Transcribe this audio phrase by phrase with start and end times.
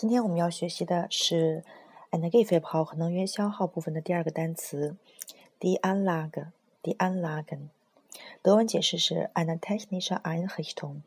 [0.00, 1.62] 今天我们要学习的是
[2.10, 4.96] Energieverbrauch 和能源消耗部分的第二个单词
[5.60, 6.46] die Anlage。
[6.82, 7.68] die Anlagen。
[8.40, 11.02] 德文解释是 eine technische Einrichtung。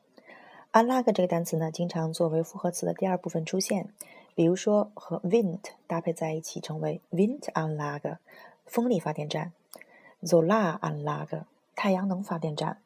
[0.71, 3.89] Anlage 这个单词呢，经常作为复合词的第二部分出现，
[4.35, 8.17] 比如说和 Wind 搭配在一起成为 Windanlage，
[8.67, 9.53] 风力发电站
[10.21, 12.77] ；Solaranlage，太阳能发电站。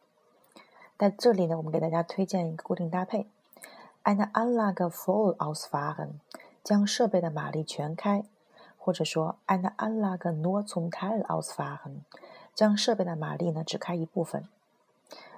[0.97, 3.27] 在这里呢，我们给大家推荐一个固定搭配。
[4.06, 6.20] Eine Anlage voll ausfahren，
[6.64, 8.25] 将设备的马力全开，
[8.76, 12.02] 或者说 Eine Anlage nur zum Teil ausfahren，
[12.54, 14.48] 将设备的马力呢只开一部分。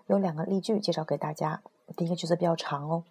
[0.06, 1.62] 有两个例句介绍给大家，
[1.96, 3.04] 第一个句子比较长哦。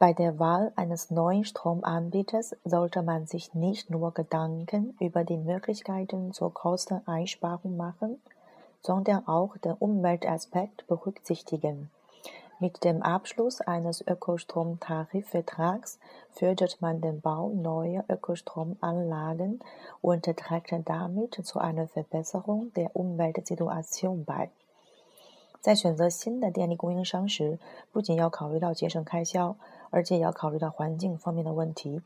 [0.00, 6.32] Bei der Wahl eines neuen Stromanbieters sollte man sich nicht nur Gedanken über die Möglichkeiten
[6.32, 8.20] zur Kosteneinsparung machen,
[8.80, 11.90] sondern auch den Umweltaspekt berücksichtigen.
[12.63, 15.99] Mit dem Abschluss eines Ökostromtarifvertrags
[16.31, 19.59] fördert man den Bau neuer Ökostromanlagen
[19.99, 24.49] und trägt damit zu einer Verbesserung der Umweltsituation bei.
[25.59, 27.59] 在选择新的电力供应商时，
[27.91, 29.57] 不仅要考虑到节省开销，
[29.89, 32.01] 而且也要考虑到环境方面的问题。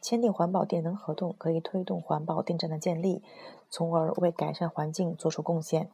[0.00, 3.22] 签订环保电能合同可以推动环保电站的建立，
[3.70, 5.90] 从而为改善环境做出贡献。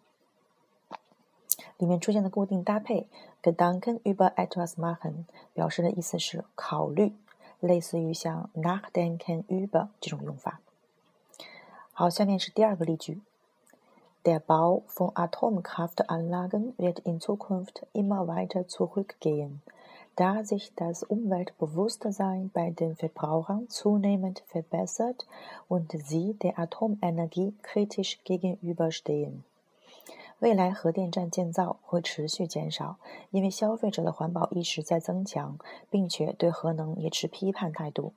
[1.78, 3.08] 里面出现的固定搭配
[3.42, 7.14] Gedanken über etwas machen 表示的意思是考虑，
[7.60, 10.60] 类似于像 nachdenken über 这种用法。
[11.94, 13.22] 好，下面是第二个例句：
[14.24, 19.62] Der Bau von Atomkraftanlagen wird in Zukunft immer weiter zurückgehen,
[20.16, 25.28] da sich das Umweltbewusstsein bei den Verbrauchern zunehmend verbessert
[25.68, 29.44] und sie der Atomenergie kritisch gegenüberstehen.
[30.41, 32.99] 未来核电站建造会持续减少，
[33.31, 35.59] 因为消费者的环保意识在增强，
[35.91, 38.13] 并且对核能也持批判态度。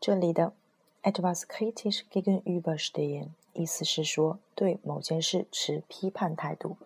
[0.00, 0.54] 这里的
[1.02, 6.78] etwas kritisch gegenüberstehen 意思是说对某件事持批判态度。